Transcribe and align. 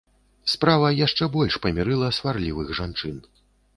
Справа 0.53 0.87
яшчэ 0.99 1.27
больш 1.37 1.59
памірыла 1.65 2.09
сварлівых 2.21 2.67
жанчын. 2.81 3.15